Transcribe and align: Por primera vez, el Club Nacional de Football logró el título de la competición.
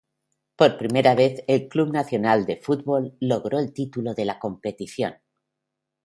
Por 0.55 0.79
primera 0.79 1.13
vez, 1.13 1.43
el 1.47 1.67
Club 1.67 1.93
Nacional 1.93 2.47
de 2.47 2.57
Football 2.57 3.15
logró 3.19 3.59
el 3.59 3.71
título 3.71 4.15
de 4.15 4.25
la 4.25 4.39
competición. 4.39 5.17